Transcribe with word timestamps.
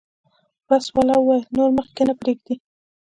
بس 0.67 0.85
والا 0.95 1.15
وویل 1.19 1.43
نور 1.57 1.69
مخکې 1.79 2.03
نه 2.09 2.13
پرېږدي. 2.19 2.55